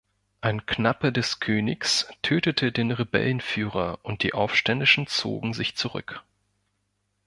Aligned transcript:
Ein 0.41 0.65
Knappe 0.65 1.11
des 1.11 1.39
Königs 1.39 2.07
tötete 2.23 2.71
den 2.71 2.91
Rebellenführer 2.91 3.99
und 4.01 4.23
die 4.23 4.33
Aufständischen 4.33 5.05
zogen 5.05 5.53
sich 5.53 5.75
zurück. 5.75 6.23